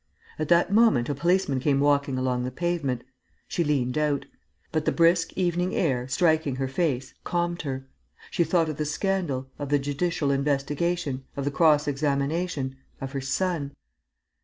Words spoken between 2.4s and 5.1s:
the pavement. She leant out. But the